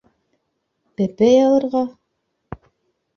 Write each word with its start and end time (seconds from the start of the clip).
—Бәпәй 1.01 1.35
алырға?!. 1.41 1.83